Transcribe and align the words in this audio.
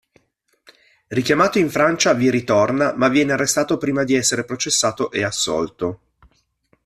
Richiamato 1.09 1.59
in 1.59 1.69
Francia 1.69 2.15
vi 2.15 2.31
ritorna, 2.31 2.95
ma 2.97 3.07
viene 3.07 3.33
arrestato 3.33 3.77
prima 3.77 4.03
di 4.03 4.15
essere 4.15 4.45
processato 4.45 5.11
e 5.11 5.23
assolto. 5.23 5.99